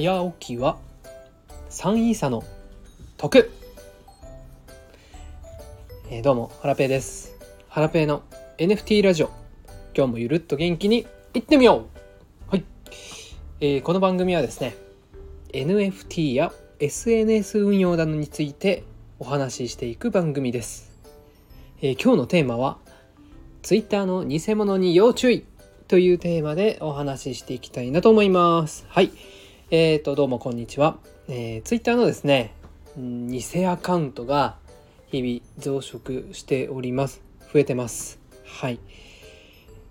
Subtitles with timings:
[0.00, 0.78] 早起きは
[1.68, 2.42] 3位差の
[3.18, 3.50] 得、
[6.08, 7.36] えー、どうもハラペーです。
[7.68, 8.22] ハラペーの
[8.56, 9.30] NFT ラジオ。
[9.94, 11.84] 今日もゆるっと元気にいってみよ
[12.48, 12.50] う。
[12.50, 12.64] はい、
[13.60, 14.74] えー、この番組はですね
[15.52, 18.84] NFT や SNS 運用などについて
[19.18, 20.90] お話ししていく番組です、
[21.82, 22.78] えー、今日のテーマは
[23.60, 25.44] Twitter の偽物に要注意
[25.88, 28.86] というテーマでお話ししていきたいなと思います。
[28.88, 29.10] はい。
[29.72, 30.98] えーと、どうもこんにちは。
[31.28, 32.54] えー、Twitter のですね、
[32.96, 34.56] 偽アカウントが
[35.12, 37.22] 日々増殖しております。
[37.52, 38.18] 増えてます。
[38.44, 38.80] はい。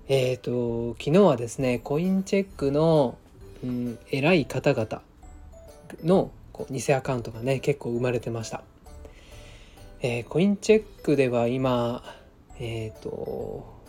[0.10, 3.18] えーと、昨日はですね、コインチェックの、
[3.64, 5.02] うん、偉い方々
[6.04, 8.64] のこう偽アカウントがね、結構生まれてました。
[10.02, 12.04] えー、コインチェックでは今、
[12.60, 13.82] えっ、と、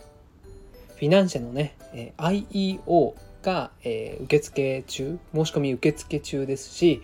[0.95, 7.01] FiNANCiE のね、え IEO が、えー、受付中、申し込み受付中ですし、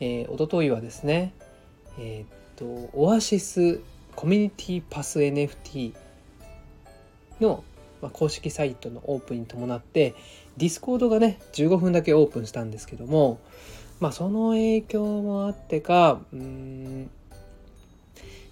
[0.00, 1.32] えー、おとといはですね、
[1.98, 3.80] えっ、と、 Oasys
[4.16, 5.94] Community Pass NFT
[7.40, 7.64] の、
[8.02, 10.14] まあ、公式サイトのオープンに伴って、
[10.56, 13.40] Discord がね、15分だけオープンしたんですけども、
[14.00, 17.10] まあ、その影響もあってか、うん、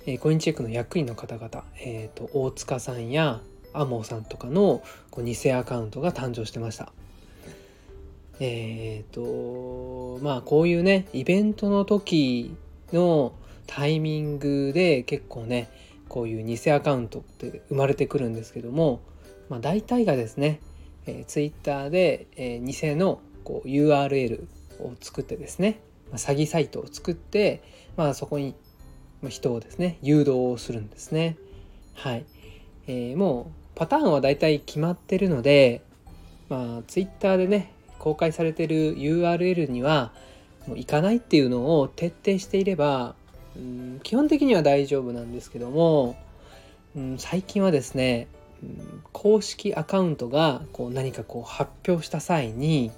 [0.07, 3.41] えー、コインチェックの役員の方々、えーと大塚さんや
[3.75, 6.93] アモーさんとかのこう偽アカウントが誕生してました。
[8.45, 12.57] えっ、ー、とまあこういうねイベントの時
[12.93, 13.35] の
[13.69, 15.71] タイミングで結構ね
[16.09, 19.01] こういう偽アカウントって生まれてくるんですけども、
[19.49, 20.61] まあ、大体がですね、
[21.07, 24.45] えー、Twitter で、えー、偽のこう URL
[24.81, 27.63] を作ってですね、ま、詐欺サイトを作って、
[27.97, 28.57] まあ、そこに
[29.29, 31.37] 人をですね誘導をするんですね。
[31.95, 32.25] はい、
[32.89, 35.83] えー、もうパターンは大体決まってるので、
[36.49, 37.73] まあ、Twitter でね、
[38.03, 40.11] 公開されてる URL には
[40.67, 43.15] もう行かないっていうのを徹底していれば、
[43.57, 46.17] うん、基本的には大丈夫なんですけども、
[46.97, 48.27] うん、最近はですね、
[48.63, 52.91] うん、公式アカウントがこう何かこう発表した際に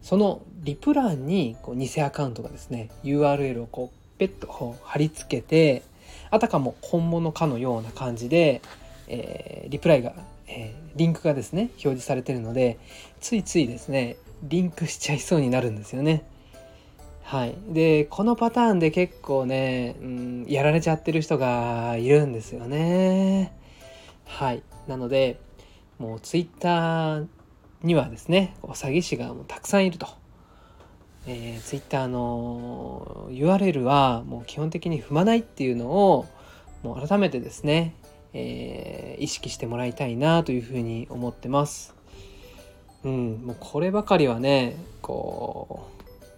[0.00, 5.82] そのリプ欄にこう偽アカウントがですね URL をこうペッと貼り付けて
[6.30, 8.62] あたかも本物かのような感じで
[9.10, 10.14] えー、リプライが、
[10.46, 12.78] えー、リンクがですね表示されてるので
[13.20, 16.24] ついついですねリンクしちゃいそうになるんですよね。
[17.22, 23.52] はい、でこのパターンで結構ね、うん、やられちゃってる人がいるんですよね。
[24.24, 25.40] はいなので
[25.98, 27.26] もうツイッター
[27.82, 30.08] にはですね詐欺師がもうたくさんいると。
[31.26, 36.26] えー、ツイッターの URL はもう基本的に踏まないっていうのを
[36.82, 37.94] もう改めてですね
[38.32, 41.94] えー、意識してもらいたいなというふうに思ってます。
[43.04, 45.86] うん、もうこればかりはねこ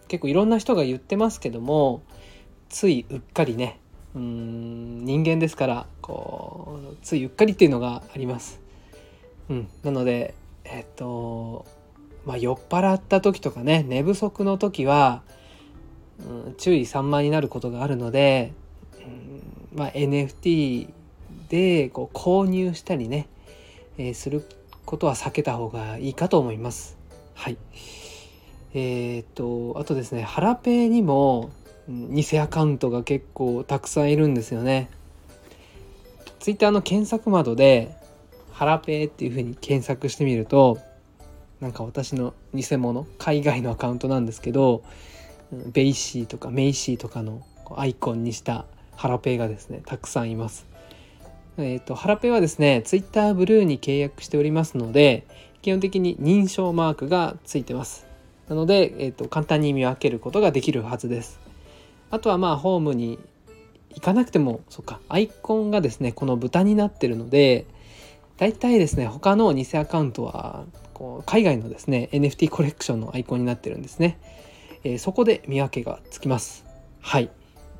[0.05, 2.03] う結構いろんな人が言ってますけども
[2.69, 3.81] ついうっかりね
[4.15, 8.61] うん人間ですからこうついうっかりっていうのがあります。
[9.49, 10.34] うん、なので
[10.65, 11.67] えっと
[12.25, 15.23] まあ酔っ払った時とかね寝不足の時は、
[16.21, 18.53] うん、注意散漫になることがあるので、
[19.00, 20.89] うん、まあ NFT
[21.49, 23.29] でこう購入したりね、
[23.99, 24.47] えー、する
[24.92, 26.98] ことは避けた方がいいかと思います。
[27.32, 27.56] はい。
[28.75, 31.50] えー、っと、あとですね、ハラペーにも
[31.88, 34.91] 偽アカウントが結構たくさんいるんですよね。
[36.41, 37.97] ツイッターの検索窓で、
[38.50, 40.76] ハラペーっていう風に検索してみると、
[41.62, 44.82] なんか私の偽物、海外のアカウントなんですけど、
[45.72, 47.41] BAYC とか MAYC とかの
[47.76, 50.72] アイコンにしたハラペーがですね、たくさんいます。
[51.58, 55.26] えっ、ー、と、ハラペはですね、Twitter ブルーに契約しておりますので、
[55.60, 58.06] 基本的に認証マークがついてます。
[58.48, 61.40] なので、えっ、ー、と、簡単に見分けることができるはずです。
[62.10, 63.18] あとはまあ、ホームに
[63.90, 67.66] 行かなくても、そっか、アイコンがですね、この豚になってるので、
[68.38, 70.64] 大体ですね、他の偽アカウントは、
[70.94, 74.19] こう海外のですね、NFT コレクションのアイコンになってるんですね。
[74.84, 76.64] えー、そこで見分けがつきます。
[77.00, 77.31] はい。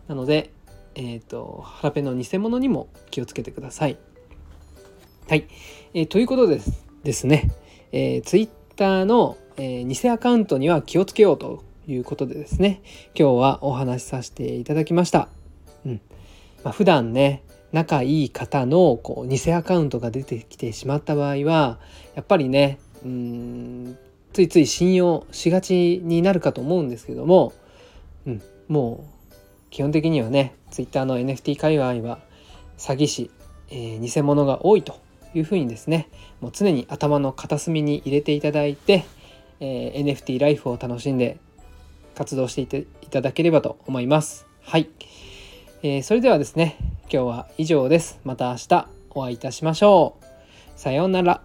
[0.09, 0.51] なので、
[0.95, 3.97] えっ、ー、と、ハラペの偽物にも気をつけてください。
[5.29, 5.47] はい。
[5.95, 7.51] えー、ということですですね、
[7.93, 12.83] えー、Twitter の、え、偽アカウントには気をつけようということでですね、
[13.15, 15.29] 今日はお話しさせていただきました。
[15.85, 16.01] うん。
[16.65, 17.43] まあ、普段ね、
[17.73, 21.79] 仲いい方のこう偽アカウントが出てきてしまった場合は、
[22.15, 23.99] やっぱりね、うん、
[24.33, 27.53] ついつい信用しがちになるかと思うんですけども、
[28.27, 29.22] うん、もう
[29.73, 32.21] 基本的にはね Twitter の NFT 界隈は
[32.79, 33.31] 詐欺師、
[33.71, 35.01] えー、偽物が多いと
[35.35, 36.09] いうふうにですね
[36.41, 39.05] もう常に頭の片隅に入れていただいて、
[39.61, 41.39] えー、NFT ライフを楽しんで
[42.15, 44.47] 活動していていただければと思います。
[44.61, 44.91] はい、
[45.83, 46.77] えー、それではですね
[47.11, 48.21] 今日は以上です。
[48.25, 50.25] また明日お会いいたしましょう。
[50.79, 51.41] さようなら。